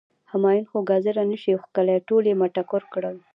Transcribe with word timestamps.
همایون 0.31 0.65
خو 0.69 0.77
ګازر 0.89 1.15
نه 1.31 1.37
شي 1.41 1.51
وښکلی، 1.53 1.97
ټول 2.07 2.23
یی 2.29 2.35
مټکور 2.41 2.83
کړل. 2.93 3.15